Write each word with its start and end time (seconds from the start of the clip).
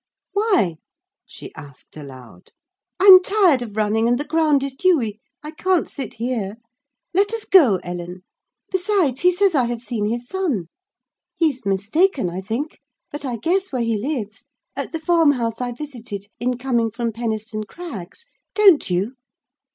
"Why?" 0.33 0.77
she 1.27 1.53
asked, 1.53 1.95
aloud. 1.95 2.53
"I'm 2.99 3.21
tired 3.21 3.61
of 3.61 3.77
running, 3.77 4.07
and 4.07 4.17
the 4.19 4.23
ground 4.25 4.63
is 4.63 4.75
dewy: 4.75 5.19
I 5.43 5.51
can't 5.51 5.87
sit 5.87 6.15
here. 6.15 6.55
Let 7.13 7.31
us 7.35 7.45
go, 7.45 7.75
Ellen. 7.83 8.23
Besides, 8.71 9.21
he 9.21 9.31
says 9.31 9.53
I 9.53 9.65
have 9.65 9.79
seen 9.83 10.07
his 10.09 10.27
son. 10.27 10.69
He's 11.37 11.67
mistaken, 11.67 12.31
I 12.31 12.41
think; 12.41 12.79
but 13.11 13.25
I 13.25 13.37
guess 13.37 13.71
where 13.71 13.83
he 13.83 13.95
lives: 13.95 14.47
at 14.75 14.91
the 14.91 14.99
farmhouse 14.99 15.61
I 15.61 15.71
visited 15.71 16.25
in 16.39 16.57
coming 16.57 16.89
from 16.89 17.11
Penistone 17.11 17.65
Crags. 17.67 18.25
Don't 18.55 18.89
you?" 18.89 19.13